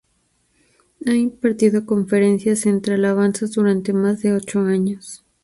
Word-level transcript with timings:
Ha 1.05 1.13
impartido 1.13 1.85
conferencias 1.85 2.61
sobre 2.61 2.95
alabanzas 2.95 3.51
durante 3.51 3.93
más 3.93 4.19
de 4.23 4.33
ocho 4.33 4.61
años. 4.61 5.23